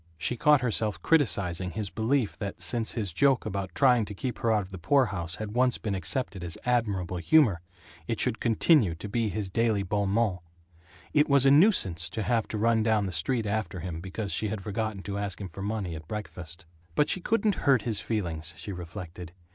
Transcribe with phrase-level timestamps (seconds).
[0.17, 4.51] She caught herself criticizing his belief that, since his joke about trying to keep her
[4.51, 7.61] out of the poorhouse had once been accepted as admirable humor,
[8.07, 10.41] it should continue to be his daily bon mot.
[11.13, 14.47] It was a nuisance to have to run down the street after him because she
[14.47, 16.65] had forgotten to ask him for money at breakfast.
[16.95, 19.33] But she couldn't "hurt his feelings," she reflected.